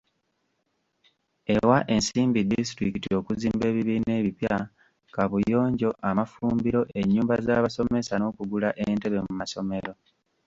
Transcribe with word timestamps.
Ewa 1.55 1.77
ensimbi 1.93 2.41
disitulikiti 2.51 3.09
okuzimba 3.19 3.63
ebibiina 3.71 4.11
ebipya, 4.19 4.55
kaabuyonjo, 5.13 5.89
amafumbiro, 6.09 6.81
ennyumba 6.99 7.33
z'abasomesa, 7.45 8.13
n'okugula 8.17 8.69
entebe 8.85 9.17
mu 9.25 9.33
masomero. 9.39 9.91